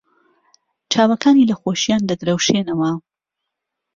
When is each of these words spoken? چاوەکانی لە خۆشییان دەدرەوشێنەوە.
چاوەکانی 0.91 1.47
لە 1.49 1.55
خۆشییان 1.61 2.03
دەدرەوشێنەوە. 2.09 2.91